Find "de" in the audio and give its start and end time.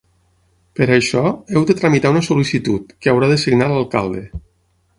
1.71-1.75, 3.35-3.39